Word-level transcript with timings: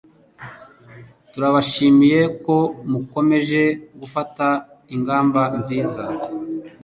Turabashimiye 1.31 2.21
ko 2.45 2.55
mukomeje 2.91 3.61
gufata 3.99 4.47
ingamba 4.95 5.41
nziza 5.59 6.03